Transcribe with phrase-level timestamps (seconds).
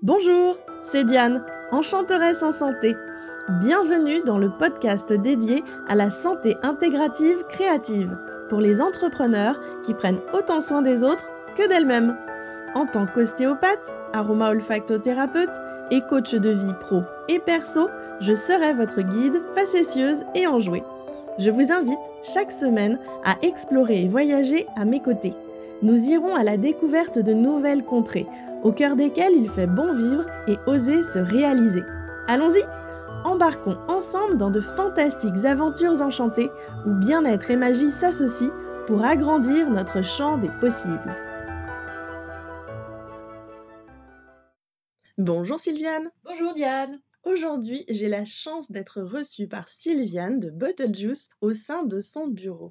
[0.00, 1.42] Bonjour, c'est Diane,
[1.72, 2.94] enchanteresse en santé.
[3.60, 8.16] Bienvenue dans le podcast dédié à la santé intégrative créative
[8.48, 12.16] pour les entrepreneurs qui prennent autant soin des autres que d'elles-mêmes.
[12.76, 17.88] En tant qu'ostéopathe, aroma-olfactothérapeute et coach de vie pro et perso,
[18.20, 20.84] je serai votre guide facétieuse et enjouée.
[21.40, 25.34] Je vous invite chaque semaine à explorer et voyager à mes côtés.
[25.82, 28.26] Nous irons à la découverte de nouvelles contrées
[28.62, 31.82] au cœur desquels il fait bon vivre et oser se réaliser.
[32.26, 32.62] Allons-y
[33.24, 36.50] Embarquons ensemble dans de fantastiques aventures enchantées
[36.86, 38.52] où bien-être et magie s'associent
[38.86, 41.16] pour agrandir notre champ des possibles.
[45.18, 51.28] Bonjour Sylviane Bonjour Diane Aujourd'hui, j'ai la chance d'être reçue par Sylviane de Bottle Juice
[51.40, 52.70] au sein de son bureau.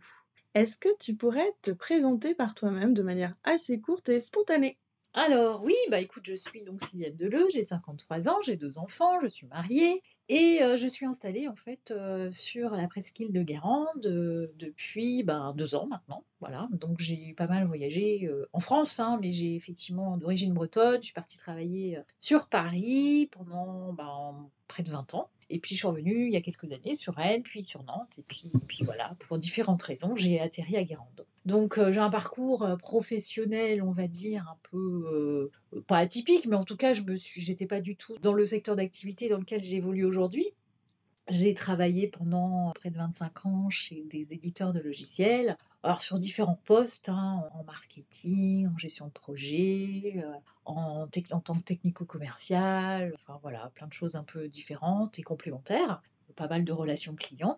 [0.55, 4.79] Est-ce que tu pourrais te présenter par toi-même de manière assez courte et spontanée?
[5.17, 9.19] Alors oui, bah écoute, je suis donc Sylviane Deleu, j'ai 53 ans, j'ai deux enfants,
[9.23, 11.91] je suis mariée et je suis installée en fait
[12.31, 16.23] sur la presqu'île de Guérande depuis ben, deux ans maintenant.
[16.39, 21.01] Voilà, donc j'ai pas mal voyagé en France, hein, mais j'ai effectivement d'origine bretonne.
[21.01, 25.31] Je suis partie travailler sur Paris pendant ben, près de 20 ans.
[25.49, 28.19] Et puis je suis revenue il y a quelques années sur Rennes, puis sur Nantes,
[28.19, 31.25] et puis, puis voilà, pour différentes raisons, j'ai atterri à Guérande.
[31.47, 35.49] Donc j'ai un parcours professionnel, on va dire, un peu
[35.87, 38.75] pas atypique, mais en tout cas, je me suis, pas du tout dans le secteur
[38.75, 40.51] d'activité dans lequel j'évolue aujourd'hui.
[41.29, 46.59] J'ai travaillé pendant près de 25 ans chez des éditeurs de logiciels, alors sur différents
[46.65, 50.21] postes, hein, en marketing, en gestion de projet,
[50.65, 56.01] en, en tant que technico-commercial, enfin voilà, plein de choses un peu différentes et complémentaires,
[56.35, 57.57] pas mal de relations clients.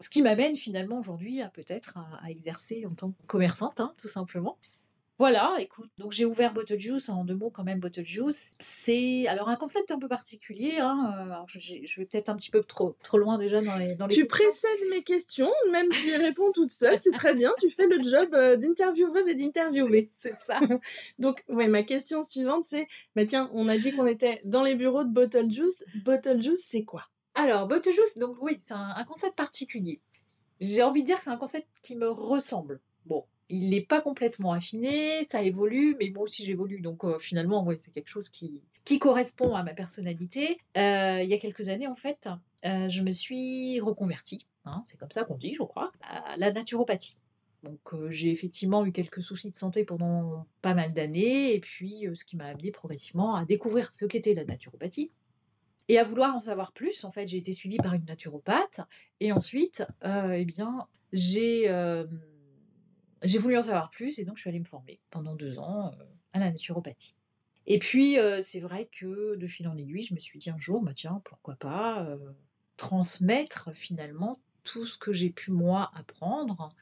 [0.00, 4.08] Ce qui m'amène finalement aujourd'hui à peut-être à, exercer en tant que commerçante, hein, tout
[4.08, 4.58] simplement.
[5.18, 8.54] Voilà, écoute, donc j'ai ouvert Bottle Juice, en deux mots quand même, Bottle Juice.
[8.60, 12.94] C'est alors un concept un peu particulier, hein, je, vais peut-être un petit peu trop,
[13.02, 16.70] trop loin déjà dans les, dans Tu précèdes mes questions, même tu y réponds toute
[16.70, 20.08] seule, c'est très bien, tu fais le job euh, d'intervieweuse et d'interviewer.
[20.12, 20.60] C'est ça.
[21.18, 22.86] donc, ouais, ma question suivante, c'est,
[23.16, 25.84] bah tiens, on a dit qu'on était dans les bureaux de Bottle Juice.
[26.04, 27.02] Bottle Juice, c'est quoi?
[27.38, 30.00] Alors, Bottle Juice, donc oui, c'est un, concept particulier.
[30.58, 32.80] J'ai envie de dire que c'est un concept qui me ressemble.
[33.06, 37.64] Bon, il n'est pas complètement affiné, ça évolue, mais moi aussi j'évolue, donc euh, finalement,
[37.64, 40.58] ouais, c'est quelque chose qui, qui correspond à ma personnalité.
[40.76, 42.28] Euh, il y a quelques années, en fait,
[42.64, 46.50] euh, je me suis reconvertie, hein, c'est comme ça qu'on dit, je crois, à la
[46.50, 47.18] naturopathie.
[47.62, 52.24] Donc j'ai effectivement eu quelques soucis de santé pendant pas mal d'années, et puis ce
[52.24, 55.12] qui m'a amené progressivement à découvrir ce qu'était la naturopathie.
[55.88, 58.80] Et à vouloir en savoir plus, en fait, j'ai été suivie par une naturopathe.
[59.20, 62.06] Et ensuite, euh, eh bien, j'ai, euh,
[63.22, 64.18] j'ai voulu en savoir plus.
[64.18, 67.14] Et donc, je suis allée me former pendant deux ans euh, à la naturopathie.
[67.66, 70.80] Et puis, c'est vrai que de fil en aiguille, je me suis dit un jour,
[70.80, 72.16] bah, tiens, pourquoi pas
[72.78, 76.74] transmettre finalement tout ce que j'ai pu moi apprendre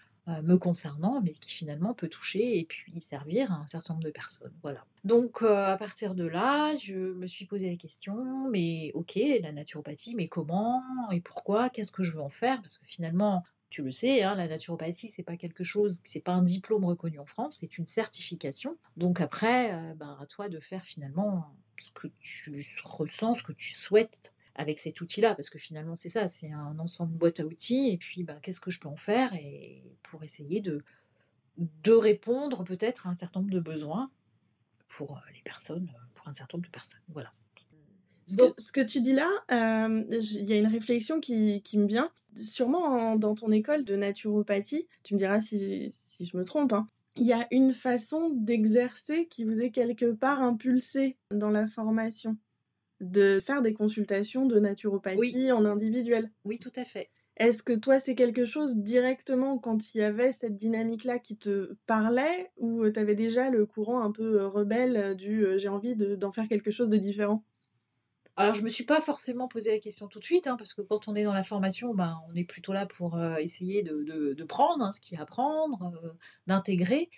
[0.42, 4.10] me concernant, mais qui finalement peut toucher et puis servir à un certain nombre de
[4.10, 4.52] personnes.
[4.62, 4.82] Voilà.
[5.04, 9.52] Donc euh, à partir de là, je me suis posé la question, mais ok, la
[9.52, 10.82] naturopathie, mais comment
[11.12, 12.60] et pourquoi Qu'est-ce que je veux en faire?
[12.60, 16.32] Parce que finalement, tu le sais, hein, la naturopathie, c'est pas quelque chose, c'est pas
[16.32, 18.76] un diplôme reconnu en France, c'est une certification.
[18.96, 23.52] Donc après, euh, bah, à toi de faire finalement ce que tu ressens, ce que
[23.52, 27.46] tu souhaites avec cet outil-là, parce que finalement c'est ça, c'est un ensemble boîte à
[27.46, 30.82] outils, et puis bah, qu'est-ce que je peux en faire et pour essayer de,
[31.58, 34.10] de répondre peut-être à un certain nombre de besoins
[34.88, 37.00] pour euh, les personnes, pour un certain nombre de personnes.
[37.08, 37.32] Voilà.
[38.26, 42.10] Ce que, tu dis là, euh, il y a une réflexion qui, qui me vient.
[42.34, 46.88] Sûrement dans ton école de naturopathie, tu me diras si, si je me trompe, hein,
[47.16, 52.36] il y a une façon d'exercer qui vous est quelque part impulsée dans la formation
[53.00, 56.30] de faire des consultations de naturopathie en individuel.
[56.44, 57.10] Oui, tout à fait.
[57.36, 61.74] Est-ce que toi, c'est quelque chose directement quand il y avait cette dynamique-là qui te
[61.86, 66.48] parlait ou tu avais déjà le courant un peu rebelle du j'ai envie d'en faire
[66.48, 67.44] quelque chose de différent?
[68.38, 70.74] Alors, je ne me suis pas forcément posé la question tout de suite, hein, parce
[70.74, 74.44] que quand on est dans la formation, ben, on est plutôt là pour essayer de,
[74.44, 75.92] prendre hein, ce qu'il y a à prendre,
[76.46, 77.10] d'intégrer.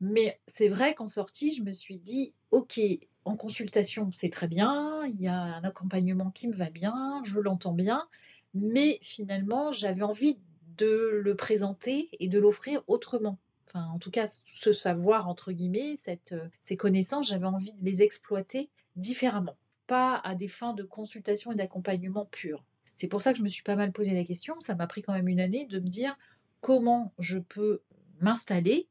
[0.00, 2.78] Mais c'est vrai qu'en sortie, je me suis dit, OK,
[3.26, 7.40] en consultation, c'est très bien, il y a un accompagnement qui me va bien, je
[7.40, 8.06] l'entends bien,
[8.54, 10.38] mais finalement, j'avais envie
[10.78, 13.38] de le présenter et de l'offrir autrement.
[13.66, 17.84] Enfin, en tout cas, ce savoir, entre guillemets, cette, euh, ces connaissances, j'avais envie de
[17.84, 19.56] les exploiter différemment,
[19.88, 22.64] pas à des fins de consultation et d'accompagnement pur.
[22.94, 25.02] C'est pour ça que je me suis pas mal posé la question, ça m'a pris
[25.02, 26.16] quand même une année de me dire
[26.60, 27.82] comment je peux
[28.20, 28.88] m'installer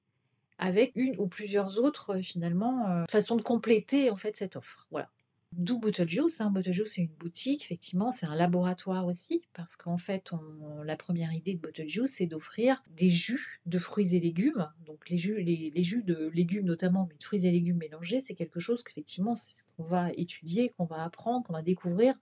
[0.57, 4.87] avec une ou plusieurs autres finalement façons de compléter en fait cette offre.
[4.91, 5.09] Voilà.
[5.57, 6.41] D'où Bottle Juice.
[6.41, 6.51] Hein.
[6.51, 10.97] Bottle Juice, c'est une boutique, effectivement, c'est un laboratoire aussi, parce qu'en fait, on, la
[10.97, 14.69] première idée de Bottle Juice, c'est d'offrir des jus de fruits et légumes.
[14.85, 18.35] Donc les jus, les, jus de légumes notamment, mais de fruits et légumes mélangés, c'est
[18.35, 19.35] quelque chose qu'effectivement,
[19.77, 22.15] qu'on va étudier, qu'on va apprendre, qu'on va découvrir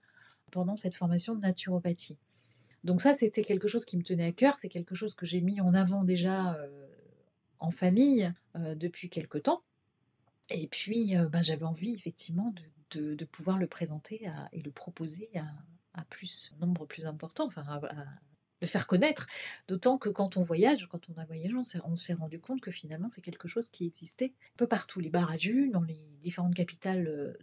[0.52, 2.18] pendant cette formation de naturopathie.
[2.84, 5.40] Donc ça, c'était quelque chose qui me tenait à cœur, c'est quelque chose que j'ai
[5.40, 6.86] mis en avant déjà euh,
[7.60, 9.62] en famille euh, depuis quelque temps.
[10.50, 12.52] Et puis, euh, ben, j'avais envie effectivement
[12.90, 15.28] de, pouvoir le présenter et le proposer
[15.94, 17.80] à, plus, nombre plus important, enfin à,
[18.60, 19.26] le faire connaître.
[19.68, 21.54] D'autant que quand on voyage, quand on a voyagé,
[21.84, 25.00] on s'est rendu compte que finalement c'est quelque chose qui existait un peu partout.
[25.00, 25.34] Les bars
[25.72, 27.36] dans les différentes capitales euh,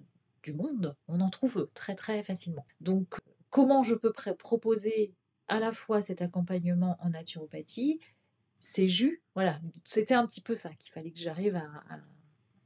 [0.43, 2.65] du monde, on en trouve très très facilement.
[2.79, 3.19] Donc
[3.49, 5.13] comment je peux proposer
[5.47, 7.99] à la fois cet accompagnement en naturopathie,
[8.61, 11.67] ces jus, voilà, c'était un petit peu ça qu'il fallait que j'arrive à,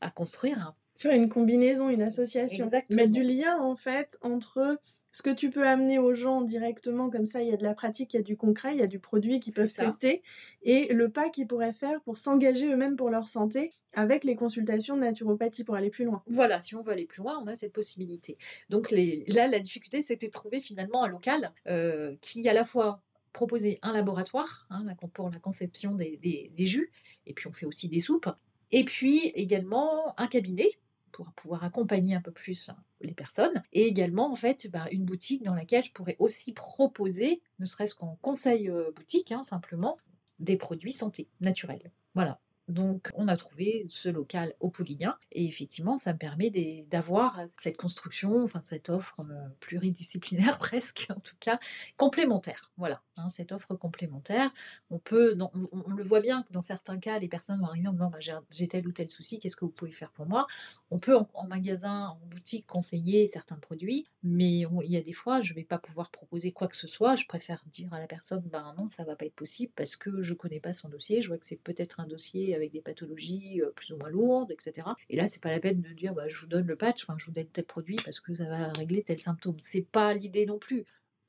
[0.01, 2.69] à construire Faire une combinaison, une association.
[2.89, 4.79] Mettre du lien, en fait, entre
[5.11, 7.73] ce que tu peux amener aux gens directement, comme ça, il y a de la
[7.73, 10.23] pratique, il y a du concret, il y a du produit qu'ils peuvent tester,
[10.61, 14.95] et le pas qu'ils pourraient faire pour s'engager eux-mêmes pour leur santé avec les consultations
[14.95, 16.21] de naturopathie pour aller plus loin.
[16.27, 18.37] Voilà, si on veut aller plus loin, on a cette possibilité.
[18.69, 19.23] Donc les...
[19.27, 23.01] là, la difficulté, c'était de trouver finalement un local euh, qui, à la fois,
[23.35, 26.91] proposait un laboratoire hein, pour la conception des, jus,
[27.25, 28.29] et puis on fait aussi des soupes,
[28.71, 30.69] et puis également un cabinet
[31.11, 32.69] pour pouvoir accompagner un peu plus
[33.01, 33.61] les personnes.
[33.73, 37.95] Et également, en fait, bah, une boutique dans laquelle je pourrais aussi proposer, ne serait-ce
[37.95, 39.97] qu'en conseil euh, boutique, hein, simplement,
[40.39, 41.91] des produits santé naturels.
[42.15, 42.41] Voilà.
[42.67, 46.49] Donc, on a trouvé ce local au Poulignan et effectivement, ça me permet
[46.89, 51.59] d'avoir cette construction, enfin cette offre euh, pluridisciplinaire presque, en tout cas
[51.95, 52.71] complémentaire.
[52.77, 54.51] Voilà, hein, cette offre complémentaire.
[54.89, 57.93] On peut, on, le voit bien que dans certains cas, les personnes vont arriver en
[57.93, 58.19] disant bah,
[58.49, 60.47] j'ai tel ou tel souci, qu'est-ce que vous pouvez faire pour moi?
[60.89, 65.41] On peut en, magasin, en boutique conseiller certains produits, mais il y a des fois,
[65.41, 67.13] je ne vais pas pouvoir proposer quoi que ce soit.
[67.15, 70.23] Je préfère dire à la personne ben non, ça va pas être possible parce que
[70.23, 71.21] je connais pas son dossier.
[71.21, 74.51] Je vois que c'est peut-être un dossier avec des pathologies euh, plus ou moins lourdes,
[74.51, 74.87] etc.
[75.09, 77.25] Et là, c'est pas la peine de dire bah, je vous donne le patch, je
[77.25, 79.55] vous donne tel produit parce que ça va régler tel symptôme.
[79.59, 80.85] C'est pas l'idée non plus.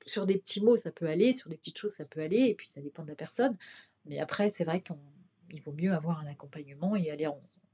[0.06, 2.54] Sur des petits mots, ça peut aller, sur des petites choses, ça peut aller, et
[2.54, 3.56] puis ça dépend de la personne.
[4.04, 7.28] Mais après, c'est vrai qu'il vaut mieux avoir un accompagnement et aller,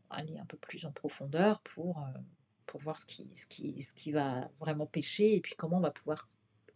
[0.09, 2.19] aller un peu plus en profondeur pour, euh,
[2.67, 5.81] pour voir ce qui, ce, qui, ce qui va vraiment pêcher et puis comment on
[5.81, 6.27] va pouvoir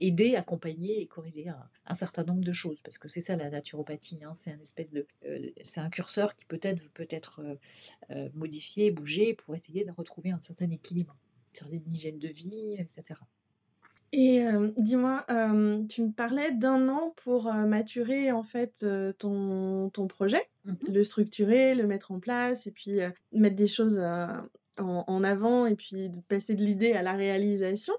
[0.00, 2.78] aider, accompagner et corriger un, certain nombre de choses.
[2.82, 6.36] Parce que c'est ça la naturopathie, hein, c'est un espèce de, euh, c'est un curseur
[6.36, 7.54] qui peut-être peut être euh,
[8.10, 11.16] euh, modifié, bougé pour essayer de retrouver un certain équilibre,
[11.50, 13.20] une certaine hygiène de vie, etc.
[14.12, 14.46] Et
[14.78, 15.26] dis-moi,
[15.88, 18.86] tu me parlais d'un an pour maturer en fait
[19.18, 23.00] ton, ton projet, mmh le structurer, le mettre en place et puis
[23.32, 23.98] mettre des choses
[24.78, 27.94] en, en, avant et puis passer de l'idée à la réalisation.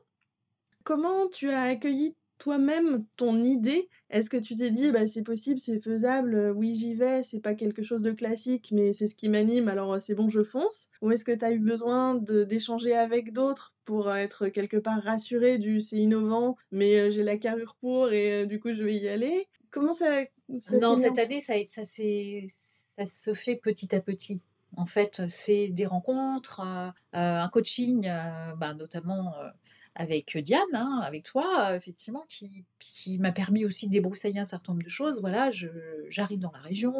[0.87, 3.89] Comment tu as accueilli toi-même ton idée?
[4.09, 7.41] Est-ce que tu t'es dit bah c'est possible, c'est faisable, euh, oui j'y vais, c'est
[7.41, 10.43] pas quelque chose de classique mais c'est ce qui m'anime alors euh, c'est bon je
[10.43, 10.87] fonce?
[11.01, 15.57] Ou est-ce que tu as eu besoin d'échanger avec d'autres pour être quelque part rassuré
[15.57, 19.09] du c'est innovant mais euh, j'ai la carrure pour et du coup je vais y
[19.09, 20.23] aller Comment ça,
[20.81, 24.39] Non, cette année ça, ça, ça se fait petit à petit.
[24.77, 26.61] En fait, c'est des rencontres,
[27.13, 28.03] un coaching,
[28.57, 29.33] bah, notamment
[29.97, 34.73] avec Diane, hein, avec toi, effectivement, qui, qui m'a permis aussi de débroussailler un certain
[34.73, 35.19] nombre de choses.
[35.19, 35.51] Voilà,
[36.09, 36.93] j'arrive dans la région,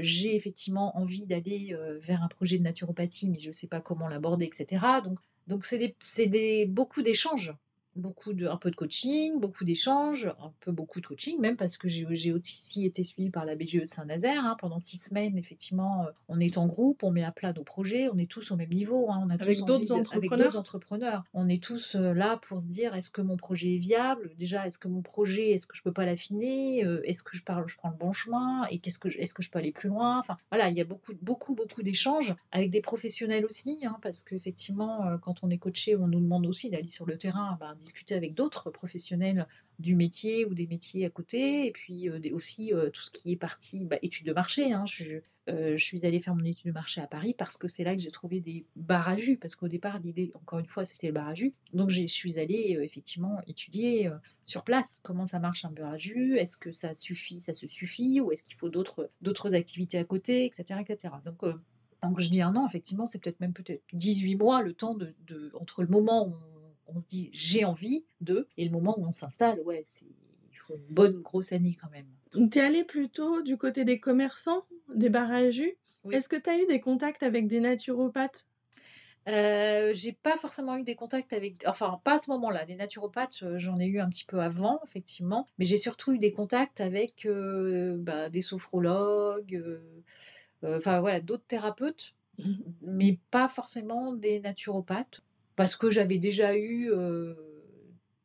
[0.00, 4.08] j'ai effectivement envie d'aller vers un projet de naturopathie, mais je ne sais pas comment
[4.08, 4.84] l'aborder, etc.
[5.04, 7.52] Donc, donc c'est beaucoup d'échanges
[7.96, 11.76] beaucoup de, un peu de coaching, beaucoup d'échanges, un peu beaucoup de coaching même parce
[11.76, 14.44] que j'ai aussi été suivie par la BGE de Saint-Nazaire.
[14.44, 17.64] Hein, pendant six semaines, effectivement, euh, on est en groupe, on met à plat nos
[17.64, 19.10] projets, on est tous au même niveau.
[19.10, 20.56] Hein, on a avec d'autres entrepreneurs?
[20.56, 21.24] entrepreneurs.
[21.34, 24.30] On est tous euh, là pour se dire est-ce que mon projet est viable?
[24.38, 26.84] Déjà, est-ce que mon projet, est-ce que je peux pas l'affiner?
[26.84, 28.64] Euh, Est-ce que je, parle, je prends le bon chemin?
[28.70, 30.18] Et qu'est-ce que est-ce que je peux aller plus loin?
[30.18, 34.22] Enfin, voilà, il y a beaucoup, beaucoup, beaucoup d'échanges avec des professionnels aussi, hein, parce
[34.22, 37.56] qu'effectivement, quand on est coaché, on nous demande aussi d'aller sur le terrain.
[37.60, 39.46] Ben, discuter avec d'autres professionnels
[39.78, 43.32] du métier ou des métiers à côté, et puis euh, aussi euh, tout ce qui
[43.32, 44.72] est partie bah, études de marché.
[44.72, 44.84] Hein.
[44.86, 45.20] Je,
[45.50, 47.96] euh, je, suis allée faire mon étude de marché à Paris parce que c'est là
[47.96, 51.08] que j'ai trouvé des bars à jus, parce qu'au départ, l'idée, encore une fois, c'était
[51.08, 51.52] le bar à jus.
[51.72, 54.10] Donc je suis allée effectivement étudier
[54.44, 57.66] sur place comment ça marche un bar à jus, est-ce que ça suffit, ça se
[57.66, 60.80] suffit, ou est-ce qu'il faut d'autres activités à côté, etc.
[60.80, 61.14] etc.
[61.24, 65.14] Donc je dis un an, effectivement, c'est peut-être même peut-être 18 mois le temps de,
[65.26, 66.34] de, entre le moment où
[66.94, 69.84] on se dit j'ai envie de, et le moment où on s'installe, ouais,
[70.52, 72.06] il faut une bonne grosse année quand même.
[72.32, 75.78] Donc tu es allé plutôt du côté des commerçants, des bars à jus.
[76.10, 78.46] Est-ce que tu as eu des contacts avec des naturopathes?
[79.28, 82.66] Heu, j'ai pas forcément eu des contacts avec enfin, pas à ce moment-là.
[82.66, 86.18] Des naturopathes, heu, j'en ai eu un petit peu avant, effectivement, mais j'ai surtout eu
[86.18, 90.02] des contacts avec, heu, bah, des sophrologues, heu,
[90.64, 92.72] enfin, voilà, d'autres thérapeutes, Mmh.
[92.82, 95.22] mais pas forcément des naturopathes.
[95.56, 97.36] Parce que j'avais déjà eu, heu,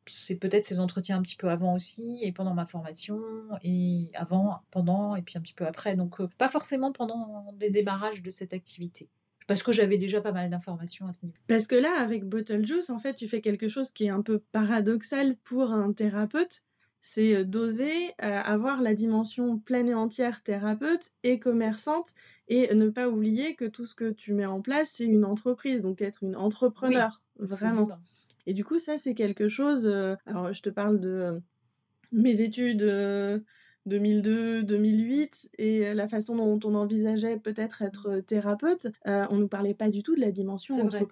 [0.06, 3.20] c'est peut-être ces entretiens un petit peu avant aussi et pendant ma formation
[3.62, 7.70] et avant, pendant et puis un petit peu après, donc heu, pas forcément pendant des
[7.70, 9.08] démarrages de cette activité.
[9.46, 11.38] Parce que j'avais déjà pas mal d'informations à ce niveau.
[11.46, 14.20] Parce que là, avec Bottle Juice, en fait, tu fais quelque chose qui est un
[14.20, 16.64] peu paradoxal pour un thérapeute,
[17.02, 22.12] c'est, d'oser, avoir la dimension pleine et entière thérapeute et commerçante
[22.48, 25.82] et ne pas oublier que tout ce que tu mets en place, c'est une entreprise,
[25.82, 26.36] donc être une
[26.82, 27.92] Oui, entrepreneur, vraiment.
[27.92, 28.02] absolument.
[28.46, 29.86] Et du coup, ça, c'est quelque chose,
[30.26, 31.40] alors je te parle de,
[32.12, 33.44] mes études, heu,
[33.86, 39.90] 2002-2008 et la façon dont on envisageait peut-être être, heu, thérapeute, on nous parlait pas
[39.90, 41.08] du tout de la dimension vrai.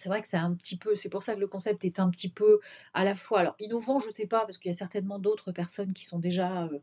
[0.00, 2.08] C'est vrai que c'est un petit peu c'est pour ça que le concept est un
[2.08, 2.60] petit peu
[2.94, 5.92] à la fois alors innovant, je sais pas, parce qu'il y a certainement d'autres personnes
[5.92, 6.80] qui sont déjà, heu,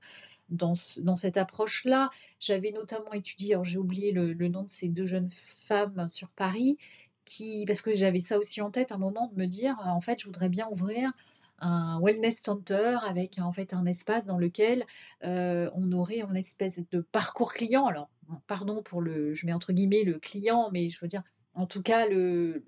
[0.50, 2.10] dans dans cette approche-là.
[2.42, 6.30] J'avais notamment étudié, alors j'ai oublié le le nom de ces 2 jeunes femmes sur
[6.32, 6.78] Paris
[7.26, 10.02] qui parce que j'avais ça aussi en tête à un moment de me dire: «En
[10.02, 11.12] fait, je voudrais bien ouvrir
[11.60, 14.86] un wellness center avec en fait un espace dans lequel,
[15.26, 17.86] heu, on aurait une espèce de parcours client».
[17.88, 18.10] Alors,
[18.48, 21.82] pardon pour le je mets entre guillemets «le client», mais je veux dire, en tout
[21.82, 22.66] cas le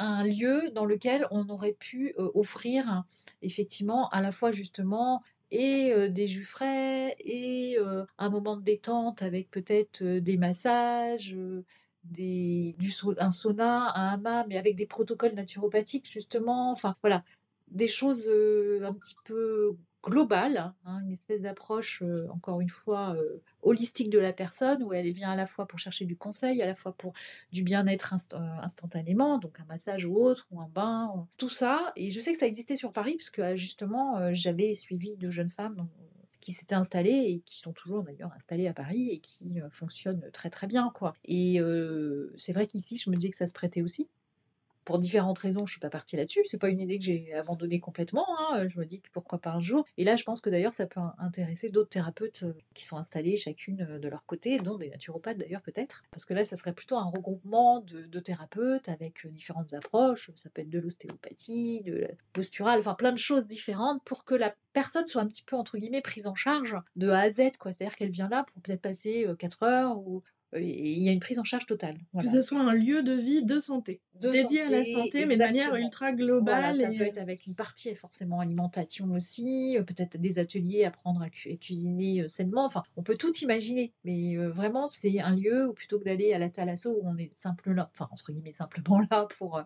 [0.00, 3.04] un lieu dans lequel on aurait pu, offrir
[3.42, 7.76] effectivement à la fois justement et des jus frais et
[8.18, 11.36] un moment de détente avec peut-être, des massages,
[12.04, 17.24] des du un sauna, un hammam, mais avec des protocoles naturopathiques justement, enfin voilà.
[17.68, 23.42] Des choses, un petit peu globales, hein, une espèce d'approche, heu, encore une fois, heu,
[23.62, 26.66] holistique de la personne où elle vient à la fois pour chercher du conseil, à
[26.66, 27.12] la fois pour
[27.52, 31.92] du bien-être heu, instantanément, donc un massage ou autre ou un bain ou tout ça
[31.96, 35.50] et je sais que ça existait sur Paris puisque, heu, justement, j'avais suivi 2 jeunes
[35.50, 35.88] femmes
[36.40, 40.48] qui s'étaient installées et qui sont toujours d'ailleurs installées à Paris et qui, fonctionnent très,
[40.50, 41.60] très bien, quoi et
[42.38, 44.08] c'est vrai qu'ici, je me disais que ça se prêtait aussi.
[44.84, 46.40] Pour différentes raisons, je suis pas partie là-dessus.
[46.44, 49.50] C'est pas une idée que j'ai abandonnée complètement, hein, je me dis que pourquoi pas
[49.52, 52.56] un jour et là, je pense que d'ailleurs ça peut in intéresser d'autres thérapeutes, heu,
[52.74, 56.02] qui sont installées chacune, heu, de leur côté, dont des naturopathes d'ailleurs peut-être.
[56.10, 60.30] Parce que là, ça serait plutôt un regroupement de de thérapeutes avec, heu, différentes approches.
[60.36, 64.34] Ça peut être de l'ostéopathie, de la posturale, enfin plein de choses différentes pour que
[64.34, 67.36] la personne soit un petit peu entre guillemets «prise en charge» de A à Z.
[67.62, 70.22] C'est-à-dire qu'elle vient là pour peut-être passer, heu, 4 heures ou
[70.58, 72.28] il y a une prise en charge totale, Que voilà.
[72.28, 75.42] ce soit un lieu de vie de santé, De dédié à la santé, mais de
[75.42, 80.16] manière ultra Voilà, globale ça peut être avec une partie forcément alimentation aussi, heu, peut-être
[80.18, 83.92] des ateliers, apprendre à cu à cuisiner, heu, sainement, enfin, on peut tout imaginer.
[84.04, 87.30] Mais vraiment, c'est un lieu où plutôt que d'aller à la thalasso où on est
[87.36, 89.62] simplement enfin, entre guillemets «simplement» là pour,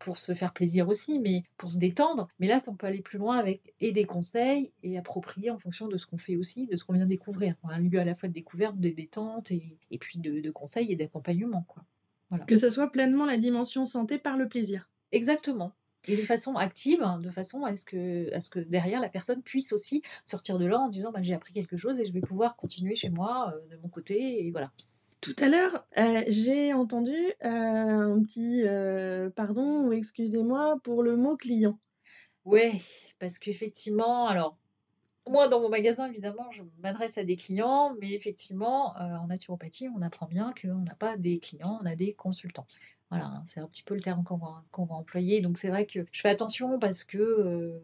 [0.00, 2.28] pour se faire plaisir aussi, mais pour se détendre.
[2.40, 5.58] Mais là, ça on peut aller plus loin avec et des conseils et appropriés en
[5.58, 7.54] fonction de ce qu'on fait aussi, de ce qu'on vient découvrir.
[7.64, 10.92] Un lieu à la fois de découverte, de détente et et puis de de conseils
[10.92, 11.84] et d'accompagnement, quoi.
[12.30, 12.46] Voilà.
[12.46, 14.88] que ça soit pleinement la dimension santé par le plaisir.
[15.12, 15.72] Exactement
[16.06, 19.10] et de façon active, hein, de façon à ce que à ce que derrière la
[19.10, 22.12] personne puisse aussi sortir de là en disant: «Bah, j'ai appris quelque chose et je
[22.12, 24.72] vais pouvoir continuer chez moi, heu, de mon côté» et voilà.
[25.22, 31.16] Tout à l'heure, heu, j'ai entendu, heu, un petit, heu, pardon ou excusez-moi pour le
[31.16, 31.78] mot client.
[32.46, 32.80] Ouais,
[33.18, 34.56] parce qu'effectivement alors
[35.28, 40.02] moi dans mon magasin évidemment je m'adresse à des clients, mais effectivement, en naturopathie on
[40.02, 42.66] apprend bien qu'on n'a pas des clients, on a des consultants.
[43.10, 45.68] Voilà, hein, c'est un petit peu le terme qu'on va qu'on va employer donc c'est
[45.70, 47.80] vrai que je fais attention parce que,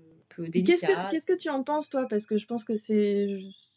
[1.10, 2.06] Qu'est-ce que tu en penses toi?
[2.08, 3.26] Parce que je pense que c'est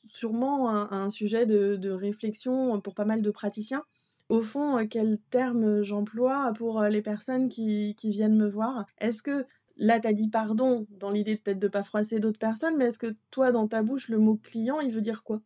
[0.05, 3.83] sûrement un un sujet de de réflexion, pour pas mal de praticiens.
[4.29, 8.85] Au fond, heu, quel terme j'emploie pour, heu, les personnes qui qui viennent me voir?
[8.99, 9.45] Est-ce que
[9.77, 12.99] là, tu as dit «pardon» dans l'idée peut-être de pas froisser d'autres personnes, mais est-ce
[12.99, 15.41] que toi, dans ta bouche, le mot «client», il veut dire quoi?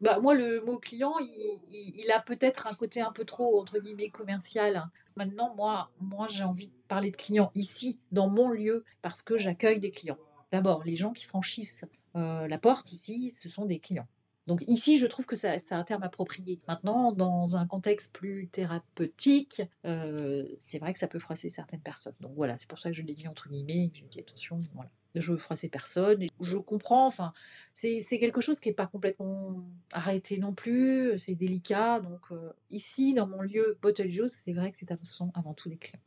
[0.00, 3.78] Bah, moi, le mot client, il il a peut-être un côté un peu trop, entre
[3.78, 4.84] guillemets, «commercial».
[5.16, 9.38] Maintenant, moi moi, j'ai envie de parler de clients ici, dans mon lieu, parce que
[9.38, 10.18] j'accueille des clients.
[10.52, 11.84] D'abord, les gens qui franchissent,
[12.16, 14.06] heu, la porte ici, ce sont des clients.
[14.46, 16.60] Donc ici, je trouve que c'est un terme approprié.
[16.68, 22.14] Maintenant, dans un contexte plus thérapeutique, heu, c'est vrai que ça peut froisser certaines personnes.
[22.20, 24.20] Donc voilà, c'est pour ça que je l'ai mis entre guillemets et que j'ai dit:
[24.20, 27.32] «Attention, voilà, je froisser personne» je comprends, enfin,
[27.74, 33.14] c'est quelque chose qui est pas complètement arrêté non plus, c'est délicat donc heu, ici,
[33.14, 34.92] dans mon lieu Bottle Juice, c'est vrai que c'est
[35.34, 36.00] avant tout des clients.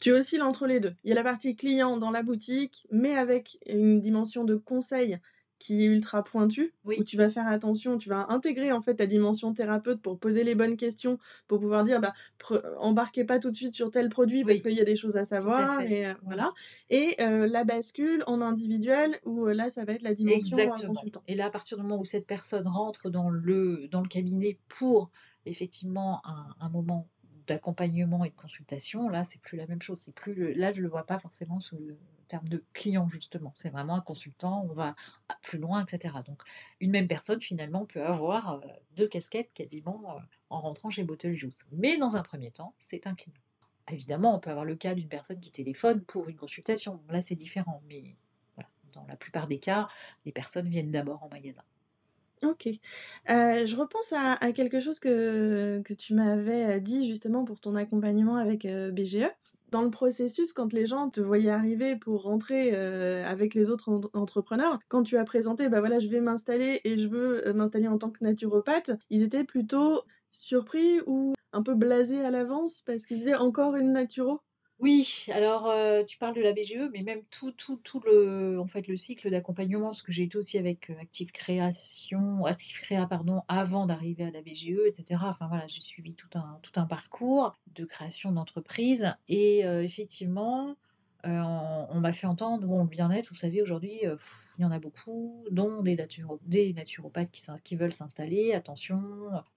[0.00, 0.94] Tu oscilles entre les 2.
[1.04, 5.18] Il y a la partie client dans la boutique, mais avec une dimension de conseil
[5.58, 6.96] qui est ultra pointu, Oui.
[7.00, 10.44] où tu vas faire attention, tu vas intégrer en fait ta dimension thérapeute pour poser
[10.44, 12.12] les bonnes questions, pour pouvoir dire bah
[12.78, 14.62] embarquez pas tout de suite sur tel produit parce Oui.
[14.62, 16.52] qu'il y a des choses à savoir et euh, voilà.
[16.90, 20.92] Et euh, la bascule en individuel où euh, là ça va être la dimension Exactement.
[20.94, 21.22] consultant.
[21.26, 24.58] Et là, à partir du moment où cette personne rentre dans le, dans le cabinet
[24.68, 25.10] pour
[25.46, 27.08] effectivement un, un moment
[27.46, 30.00] d'accompagnement et de consultation, là, c'est plus la même chose.
[30.04, 31.96] C'est plus le- là, je le vois pas forcément sous le
[32.26, 33.52] terme de client, justement.
[33.54, 34.94] C'est vraiment un consultant, on va
[35.42, 36.14] plus loin, etc.
[36.26, 36.42] Donc,
[36.80, 38.60] une même personne, finalement, peut avoir euh,
[38.96, 41.66] deux casquettes quasiment euh, en rentrant chez Bottle Juice.
[41.72, 43.36] Mais dans un premier temps, c'est un client.
[43.90, 47.00] Évidemment, on peut avoir le cas d'une personne qui téléphone pour une consultation.
[47.08, 47.82] Là, c'est différent.
[47.88, 48.16] Mais
[48.56, 49.88] voilà, dans la plupart des cas,
[50.24, 51.62] les personnes viennent d'abord en magasin.
[52.42, 52.66] Ok.
[52.66, 58.36] Euh, je repense à, quelque chose que, que tu m'avais dit justement pour ton accompagnement
[58.36, 59.24] avec BGE.
[59.70, 63.88] Dans le processus, quand les gens te voyaient arriver pour rentrer euh, avec les autres
[63.90, 67.52] en- entrepreneurs, quand tu as présenté, bah voilà, je vais m'installer et je veux euh,
[67.52, 72.82] m'installer en tant que naturopathe, ils étaient plutôt surpris ou un peu blasés à l'avance
[72.82, 74.40] parce qu'ils disaient encore une naturo?
[74.78, 75.72] Oui, alors
[76.04, 79.30] tu parles de la BGE, mais même tout, tout, tout le, en fait, le cycle
[79.30, 84.30] d'accompagnement, parce que j'ai été aussi avec Active Création, Active Créa, pardon, avant d'arriver à
[84.30, 85.20] la BGE, etc.
[85.24, 89.14] Enfin voilà, j'ai suivi tout un, tout un parcours de création d'entreprise.
[89.28, 90.76] Et effectivement,
[91.24, 95.42] on, m'a fait entendre, bon, le bien-être, vous savez, aujourd'hui, il y en a beaucoup,
[95.50, 95.96] dont des,
[96.42, 99.00] des naturopathes qui, qui veulent s'installer, attention.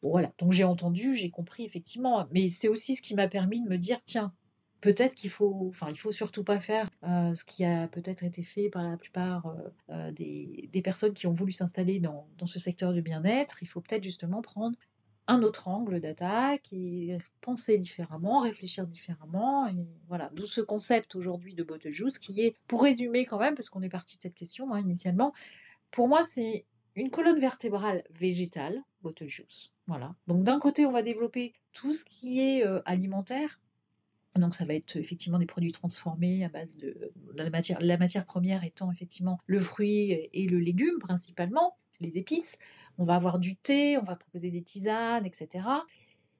[0.01, 2.25] Bon, voilà, donc j'ai entendu, j'ai compris, effectivement.
[2.31, 4.33] Mais c'est aussi ce qui m'a permis de me dire, tiens,
[4.81, 8.43] Peut-être qu'il faut, enfin, il faut surtout pas faire euh, ce qui a peut-être été
[8.43, 12.45] fait par la plupart euh, euh, des, des personnes qui ont voulu s'installer dans, dans
[12.45, 13.61] ce secteur du bien-être.
[13.61, 14.77] Il faut peut-être justement prendre
[15.27, 19.67] un autre angle d'attaque et penser différemment, réfléchir différemment.
[19.67, 19.75] Et
[20.07, 23.69] voilà, d'où ce concept aujourd'hui de Bottle Juice qui est, pour résumer quand même, parce
[23.69, 25.33] qu'on est parti de cette question hein, initialement,
[25.91, 29.71] pour moi, c'est une colonne vertébrale végétale, Bottle Juice.
[29.87, 30.15] Voilà.
[30.27, 33.59] Donc d'un côté, on va développer tout ce qui est alimentaire,
[34.35, 38.25] donc ça va être effectivement des produits transformés à base de, la matière, la matière
[38.25, 42.57] première étant effectivement le fruit et le légume principalement, les épices.
[42.97, 45.65] On va avoir du thé, on va proposer des tisanes, etc.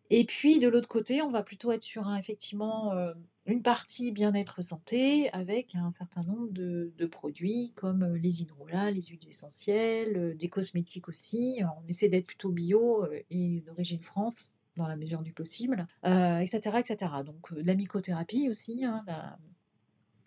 [0.10, 3.14] Et puis de l'autre côté, on va plutôt être sur un, effectivement euh,
[3.46, 9.02] une partie bien-être santé avec un certain nombre de, produits comme euh, les hydrolats, les
[9.02, 11.62] huiles essentielles, euh, des cosmétiques aussi.
[11.84, 16.78] On essaie d'être plutôt bio et d'origine France dans la mesure du possible, euh, etc.,
[16.80, 17.12] etc.
[17.26, 19.06] Donc euh, la mycothérapie aussi, hein,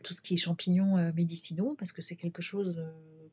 [0.03, 2.81] tout ce qui est champignons euh, médicinaux, parce que c'est quelque chose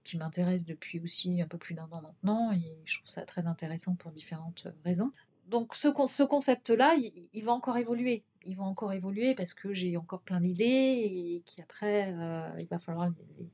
[0.03, 3.45] qui m'intéresse depuis aussi un peu plus d'un an maintenant, et je trouve ça très
[3.45, 5.11] intéressant pour différentes raisons.
[5.49, 6.95] Donc ce, con- ce concept-là,
[7.33, 8.23] il, va encore évoluer.
[8.45, 12.77] Il va encore évoluer parce que j'ai encore plein d'idées et qu'après, euh, il va
[12.77, 13.09] falloir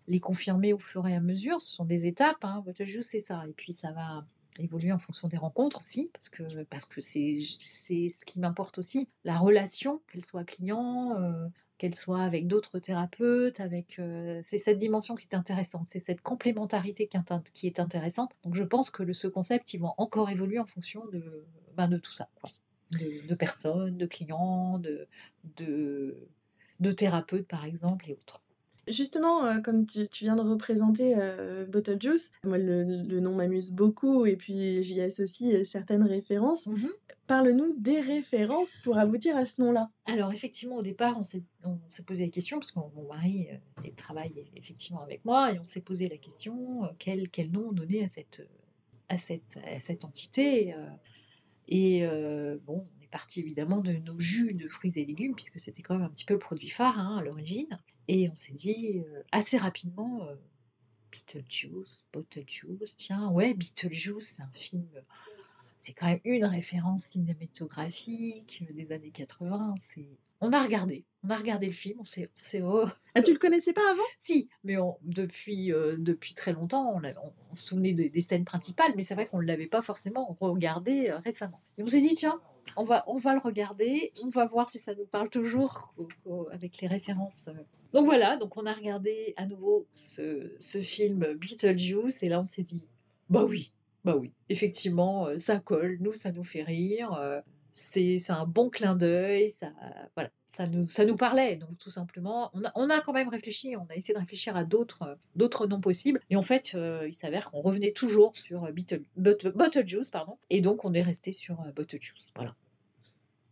[0.07, 1.61] les, confirmer au fur et à mesure.
[1.61, 2.43] Ce sont des étapes.
[2.43, 2.63] Hein.
[2.79, 3.43] Juice, c'est ça.
[3.47, 4.25] Et puis ça va
[4.59, 9.07] évoluer en fonction des rencontres aussi, parce que parce que c'est ce qui m'importe aussi,
[9.23, 14.77] la relation, qu'elle soit client, euh, qu'elle soit avec d'autres thérapeutes, avec euh, c'est cette
[14.77, 17.07] dimension qui est intéressante, c'est cette complémentarité
[17.53, 18.31] qui est, intéressante.
[18.43, 21.97] Donc je pense que ce concept, il va encore évoluer en fonction de ben, de
[21.97, 22.49] tout ça, quoi.
[23.27, 25.07] De, personnes, de clients, de
[26.79, 28.41] de thérapeutes par exemple et autres.
[28.87, 33.33] Justement, euh, comme tu, tu viens de représenter euh, Bottle Juice, moi le, le nom
[33.33, 36.67] m'amuse beaucoup et puis j'y associe euh, certaines références.
[37.25, 39.89] Parle-nous des références pour aboutir à ce nom-là.
[40.05, 41.43] Alors effectivement, au départ, on s'est
[42.05, 45.63] posé la question, parce que mon mari euh, il travaille effectivement avec moi, et on
[45.63, 48.47] s'est posé la question, quel, quel nom donner à cette,
[49.09, 50.75] à cette, à cette entité
[51.67, 52.05] Et
[52.65, 55.95] bon, on est parti évidemment de nos jus de fruits et légumes, puisque c'était quand
[55.95, 57.79] même un petit peu le produit phare hein, à l'origine.
[58.07, 60.35] Et on s'est dit euh, assez rapidement, euh,
[61.11, 64.87] Beetlejuice, Bottle Juice, tiens, ouais, Beetlejuice, c'est un film,
[65.85, 69.75] c'est quand même une référence cinématographique euh, des années 80.
[69.79, 70.07] C'est...
[70.41, 73.31] On a regardé, on a regardé le film, on s'est, on s'est- oh, Ah, tu
[73.31, 74.01] le connaissais pas avant?
[74.19, 78.09] Si, mais on- depuis, euh, depuis très longtemps, on, l'a- on- on se souvenait des,
[78.09, 81.61] des scènes principales, mais c'est vrai qu'on ne l'avait pas forcément regardé euh, récemment.
[81.77, 82.41] Et on s'est dit, tiens,
[82.77, 85.93] on va, on va le regarder, on va voir si ça nous parle toujours
[86.51, 87.49] avec les références.
[87.93, 92.45] Donc voilà, donc on a regardé à nouveau ce, ce film Beetlejuice, et là on
[92.45, 92.83] s'est dit,
[93.29, 93.71] bah oui,
[94.05, 97.19] bah oui, effectivement, ça colle, nous, ça nous fait rire.
[97.71, 99.73] c'est un bon clin d'œil, ça,
[100.15, 101.57] voilà, ça, nous, ça nous parlait.
[101.57, 104.55] Donc, tout simplement, on a, on a quand même réfléchi, on a essayé de réfléchir
[104.55, 106.21] à d'autres d'autres noms possibles.
[106.29, 108.69] Et en fait, il s'avère qu'on revenait toujours sur
[109.17, 110.37] Bottle, Juice, pardon.
[110.49, 112.31] Et donc, on est resté sur Bottle Juice.
[112.35, 112.55] Voilà.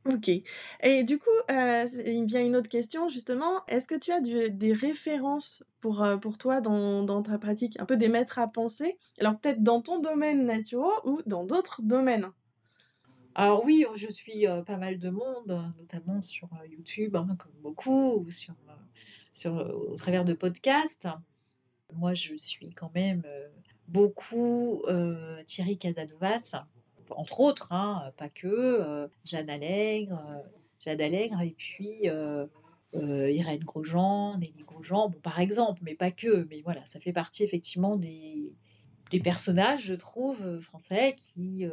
[0.06, 0.30] OK
[0.82, 3.66] et du coup, il me vient une autre question justement.
[3.68, 7.80] Est-ce que tu as des références pour, pour toi dans dans ta pratique?
[7.80, 8.98] Un peu des maîtres à penser?
[9.20, 12.32] Alors peut-être dans ton domaine naturo ou dans d'autres domaines?
[13.36, 18.20] Alors oui, je suis, pas mal de monde, heu, notamment sur, YouTube, hein, comme beaucoup
[18.20, 18.54] ou sur,
[19.32, 21.08] sur, au travers de podcasts.
[21.94, 23.24] Moi, je suis quand même,
[23.88, 24.84] beaucoup,
[25.46, 26.66] Thierry Casanovas,
[27.12, 30.22] entre autres, hein, pas que, heu, Jeanne Allègre,
[30.80, 32.50] Jade Allègre et puis, heu,
[32.94, 36.48] Irène Grosjean, Nelly Grosjean, bon, par exemple, mais pas que.
[36.50, 38.54] Mais voilà, ça fait partie effectivement des
[39.12, 41.68] des personnages, je trouve, français qui,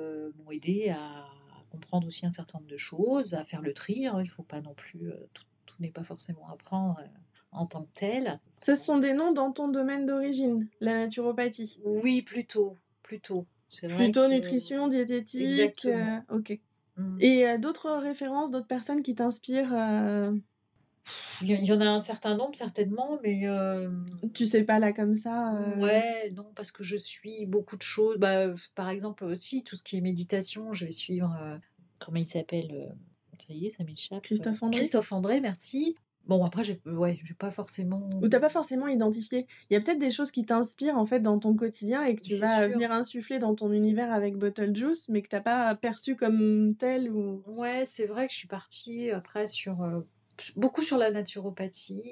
[0.44, 1.26] m'ont aidée à
[1.70, 4.20] comprendre aussi un certain nombre de choses, à faire le tri, hein.
[4.22, 6.98] Il faut pas non plus, tout tout n'est pas forcément à prendre,
[7.52, 8.40] en tant que tel.
[8.62, 11.80] Ce sont des noms dans ton domaine d'origine, la naturopathie?
[11.84, 13.46] Oui, plutôt, plutôt.
[13.94, 16.58] Plutôt que nutrition, diététique, heu, OK
[16.96, 17.20] Mmh.
[17.20, 20.42] et heu, d'autres références, d'autres personnes qui t'inspirent, heu?
[21.40, 24.04] Il y en a un certain nombre certainement, mais hem,
[24.34, 28.18] Tu sais pas là comme ça, ouais, non, parce que je suis beaucoup de choses.
[28.18, 31.60] Bah, par exemple, aussi tout ce qui est méditation, je vais suivre,
[31.98, 32.96] comment il s'appelle?
[33.38, 34.90] Ça y est, ça m'échappe, Christophe André?
[34.90, 35.96] Christophe André, merci.
[36.26, 39.46] Bon après j'ai ouais, pas forcément Ou tu as pas forcément identifié?
[39.68, 42.20] Il y a peut-être des choses qui t'inspirent en fait dans ton quotidien et que
[42.22, 42.68] tu vas sûr.
[42.68, 46.74] venir insuffler dans ton univers avec Bottle Juice, mais que tu as pas perçu comme
[46.78, 50.96] tel ou Ouais, c'est vrai que je suis partie après sur, heu, s beaucoup sur
[50.98, 52.02] la naturopathie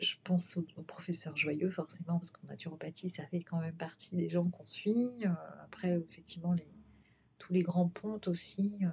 [0.00, 4.14] je pense au au professeur Joyeux forcément parce qu'en naturopathie, ça fait quand même partie
[4.16, 5.30] des gens qu'on suit, heu,
[5.64, 6.68] après effectivement les
[7.38, 8.90] tous les grands pontes aussi, heu,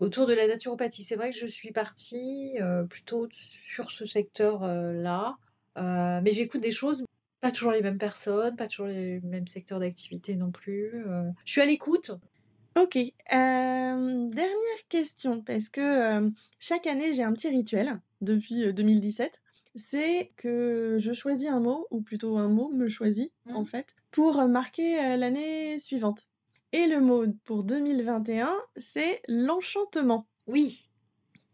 [0.00, 1.04] autour de la naturopathie.
[1.04, 5.38] C'est vrai que je suis partie, heu, plutôt sur ce secteur, heu, là,
[5.78, 7.04] heu, mais j'écoute des choses,
[7.40, 11.04] pas toujours les mêmes personnes, pas toujours les mêmes secteurs d'activité non plus,
[11.46, 12.10] je suis à l'écoute.
[12.76, 12.96] OK,
[14.30, 19.40] dernière question parce que, chaque année j'ai un petit rituel depuis, heu, 2017.
[19.74, 23.64] C'est que je choisis un mot ou plutôt un mot me choisit en Mmh.
[23.64, 26.29] fait pour, marquer, l'année suivante
[26.72, 30.26] et le mot pour 2021, c'est l'enchantement.
[30.46, 30.88] Oui.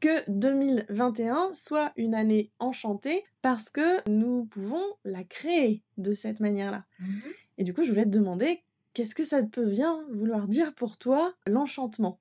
[0.00, 6.84] Que 2021 soit une année enchantée parce que nous pouvons la créer de cette manière-là
[6.98, 7.20] Mmh mh.
[7.58, 10.98] et du coup, je voulais te demander, qu'est-ce que ça peut bien vouloir dire pour
[10.98, 12.20] toi, l'enchantement?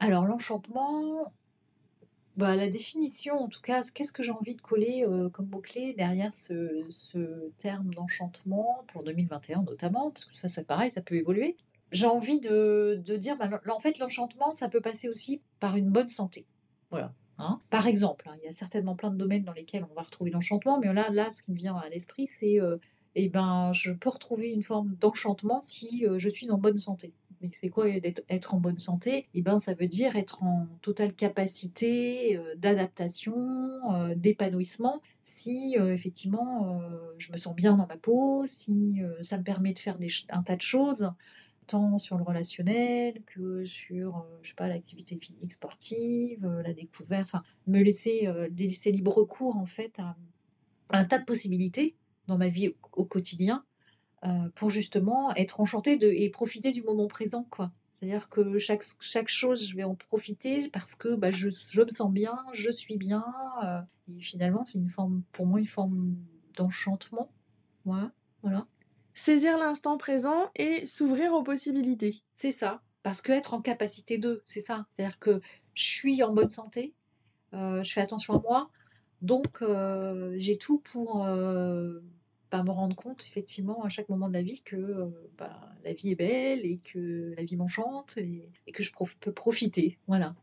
[0.00, 1.32] Alors l'enchantement,
[2.36, 5.94] bah, la définition en tout cas, qu'est-ce que j'ai envie de coller, comme mot clé
[5.96, 11.14] derrière ce ce terme d'enchantement pour 2021 notamment, parce que ça, c'est pareil, ça peut
[11.14, 11.56] évoluer.
[11.90, 15.90] J'ai envie de de dire, bah, en fait, l'enchantement, ça peut passer aussi par une
[15.90, 16.46] bonne santé.
[16.90, 17.60] Voilà, hein.
[17.70, 20.30] Par exemple, hein, il y a certainement plein de domaines dans lesquels on va retrouver
[20.30, 22.58] l'enchantement, mais là là, ce qui me vient à l'esprit, c'est,
[23.14, 27.14] et ben, je peux retrouver une forme d'enchantement si, je suis en bonne santé.
[27.42, 29.26] Et c'est quoi être en bonne santé?
[29.34, 33.34] Et ben, ça veut dire être en totale capacité, heu, d'adaptation,
[34.10, 36.80] heu, d'épanouissement si, heu, effectivement,
[37.18, 40.42] je me sens bien dans ma peau, si, ça me permet de faire des un
[40.42, 41.12] tas de choses,
[41.68, 47.34] tant sur le relationnel que sur, je sais pas, l'activité physique sportive, la découverte,
[47.68, 50.16] me laisser, laisser libre cours en fait à
[50.90, 51.96] un tas de possibilités
[52.28, 53.64] dans ma vie au quotidien,
[54.54, 57.72] pour justement être enchantée de et profiter du moment présent, quoi.
[57.92, 61.88] C'est-à-dire que chaque chaque chose, je vais en profiter parce que, bah, je je me
[61.88, 63.24] sens bien, je suis bien,
[63.62, 66.16] heu et finalement, c'est une forme, pour moi, une forme
[66.56, 67.30] d'enchantement.
[67.84, 68.02] Ouais,
[68.42, 68.66] voilà.
[69.14, 72.22] Saisir l'instant présent et s'ouvrir aux possibilités.
[72.34, 74.86] C'est ça, parce qu'être en capacité de, c'est ça.
[74.90, 75.40] C'est-à-dire que
[75.74, 76.94] je suis en bonne santé,
[77.54, 78.70] heu, je fais attention à moi,
[79.20, 79.62] donc
[80.36, 81.26] j'ai tout pour,
[82.52, 85.92] bah, me rendre compte effectivement à chaque moment de la vie que, heu, bah, la
[85.94, 89.98] vie est belle et que la vie m'enchante et et que je prof peux profiter,
[90.06, 90.36] voilà.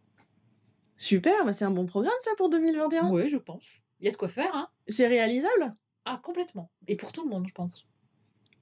[0.97, 3.13] Super, bah, c'est un bon programme ça pour 2021.
[3.13, 3.81] Ouais, je pense.
[3.99, 4.69] Il y a de quoi faire, hein.
[4.89, 5.77] C'est réalisable?
[6.03, 7.87] Ah complètement et pour tout le monde, je pense.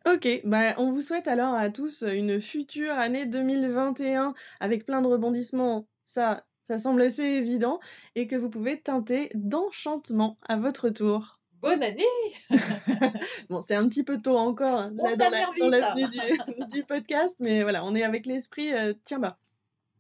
[0.05, 5.07] OK, bah, on vous souhaite alors à tous, une future année 2021 avec plein de
[5.07, 7.79] rebondissements, ça, ça semble assez évident
[8.15, 11.36] et que vous pouvez teinter d'enchantement à votre tour.
[11.61, 12.03] Bonne année!
[13.49, 15.45] Bon, c'est un petit peu tôt encore, hein, là, dans la
[15.79, 16.17] dans du
[16.71, 19.37] du podcast, mais voilà, on est avec l'esprit, heu, tient-bas.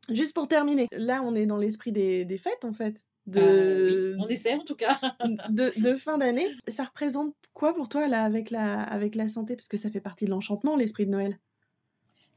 [0.09, 4.15] Juste pour terminer, là, on est dans l'esprit des des fêtes, en fait, oui, de
[4.19, 4.97] on essaie en tout cas.
[5.49, 6.47] de de fin d'année.
[6.67, 9.55] Ça représente quoi pour toi, là, avec la avec la santé?
[9.55, 11.39] Parce que ça fait partie de l'enchantement, l'esprit de Noël.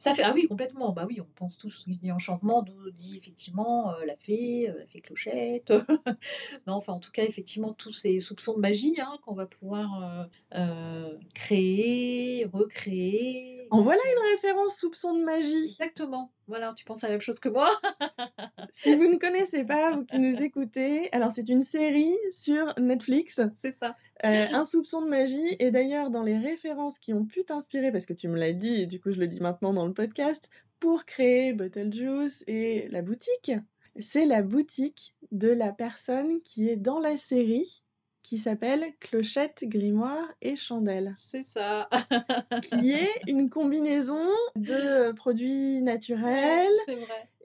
[0.03, 2.63] Ça fait ah oui complètement, bah oui, on pense tous qui dit enchantement
[2.95, 5.75] dit effectivement, heu, la fée, heu, la fée Clochette.
[6.67, 10.29] Non, enfin, en tout cas, effectivement, tous ces soupçons de magie, hein, qu'on va pouvoir,
[10.55, 15.77] heu, créer, recréer, En voilà une référence soupçon de magie!
[15.79, 17.71] Exactement, Voilà, tu penses à la même chose que moi
[18.73, 23.41] Si vous ne connaissez pas, vous qui nous écoutez, alors c'est une série sur Netflix.
[23.55, 23.95] C'est ça.
[24.25, 25.55] Euh, un soupçon de magie.
[25.61, 28.83] Et d'ailleurs, dans les références qui ont pu t'inspirer, parce que tu me l'as dit,
[28.83, 32.89] et du coup je le dis maintenant dans le podcast, pour créer Bottle Juice et
[32.89, 33.53] la boutique,
[34.01, 37.85] c'est la boutique de la personne qui est dans la série
[38.23, 41.15] qui s'appelle Clochette, Grimoire et Chandelle.
[41.17, 41.89] C'est ça.
[42.63, 46.69] qui est une combinaison de produits naturels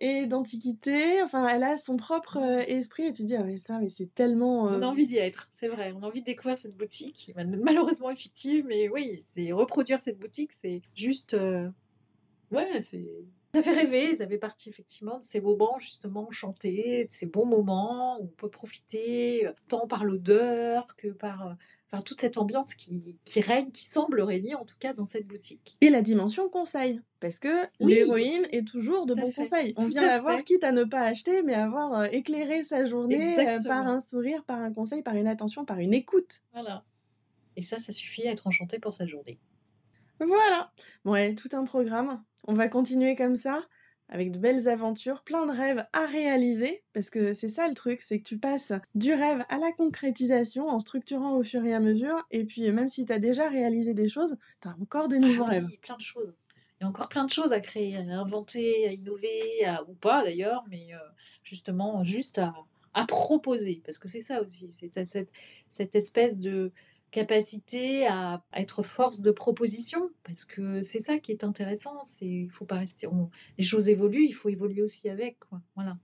[0.02, 1.22] et d'antiquités.
[1.24, 4.14] Enfin, elle a son propre euh, esprit et tu dis, ah mais ça, mais c'est
[4.14, 4.64] tellement...
[4.64, 5.94] On a euh, envie d'y être, c'est vrai.
[5.96, 10.52] On a envie de découvrir cette boutique, malheureusement effective, mais oui, c'est reproduire cette boutique,
[10.52, 11.34] c'est juste...
[11.34, 11.70] Euh,
[12.52, 13.08] ouais, c'est
[13.56, 17.46] ça fait rêver, ça fait partie effectivement de ces moments justement chantés, de ces bons
[17.46, 21.54] moments où on peut profiter euh, tant par l'odeur que par euh,
[21.90, 25.28] enfin, toute cette ambiance qui, qui, règne, qui semble régner en tout cas dans cette
[25.28, 25.78] boutique.
[25.80, 29.74] Et la dimension conseil, parce que l'héroïne est toujours de bons conseils.
[29.78, 33.38] On vient la voir quitte à ne pas acheter, mais avoir euh, éclairé sa journée
[33.66, 36.42] par un sourire, par un conseil, par une attention, par une écoute.
[36.52, 36.84] Voilà.
[37.56, 39.40] Et ça, ça suffit à être enchanté pour cette journée.
[40.20, 40.72] Voilà.
[41.04, 42.24] Ouais, tout un programme.
[42.48, 43.66] On va continuer comme ça,
[44.10, 48.02] avec de belles aventures, plein de rêves à réaliser, parce que c'est ça le truc,
[48.02, 51.80] c'est que tu passes du rêve à la concrétisation en structurant au fur et à
[51.80, 55.18] mesure, et puis même si tu as déjà réalisé des choses, tu as encore de
[55.18, 55.66] nouveaux ah rêves.
[55.82, 56.34] plein de choses.
[56.80, 59.40] Il y a encore plein de choses à créer, à inventer, à innover,
[59.88, 60.98] ou pas d'ailleurs, mais euh,
[61.44, 62.54] justement, juste à,
[63.08, 64.92] proposer, parce que c'est ça aussi, c'est
[65.70, 66.72] cette espèce de
[67.12, 72.04] capacité à, être force de proposition, parce que c'est ça qui est intéressant.
[72.04, 73.08] C'est il faut pas rester.
[73.58, 75.40] les choses évoluent, il faut évoluer aussi avec.
[75.40, 75.62] Quoi.
[75.76, 75.98] Voilà.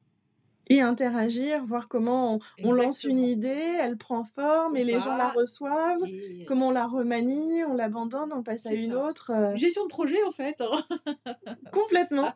[0.69, 5.29] Et interagir, voir comment on, lance une idée, elle prend forme et les gens la
[5.29, 5.99] reçoivent,
[6.47, 9.31] comment on la remanie, on l'abandonne, on passe à une autre.
[9.31, 9.55] Euh.
[9.57, 10.61] Gestion de projet en fait.
[10.61, 10.85] Hein.
[11.73, 12.31] Complètement.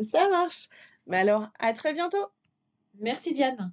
[0.00, 0.68] Ça marche.
[1.06, 2.26] Mais alors, à très bientôt.
[2.98, 3.72] Merci Diane.